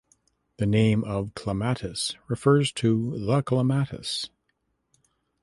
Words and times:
The 0.57 0.65
name 0.65 1.03
of 1.03 1.35
Clematis 1.35 2.15
refers 2.27 2.71
to 2.71 3.19
the 3.23 3.43
clematis. 3.43 4.31